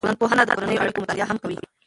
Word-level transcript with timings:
ټولنپوهنه 0.05 0.43
د 0.45 0.49
کورنیو 0.57 0.81
اړیکو 0.83 1.01
مطالعه 1.03 1.27
هم 1.29 1.37
کوي. 1.43 1.57